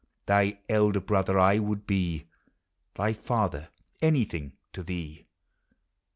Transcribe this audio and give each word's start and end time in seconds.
Thy 0.25 0.57
elder 0.67 0.99
brother 0.99 1.37
1 1.37 1.63
would 1.63 1.85
be, 1.85 2.25
Thy 2.95 3.13
father,— 3.13 3.69
anything 4.01 4.53
to 4.73 4.81
thee. 4.81 5.27